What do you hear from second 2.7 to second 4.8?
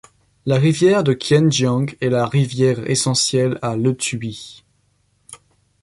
essentielle à Lê Thuy.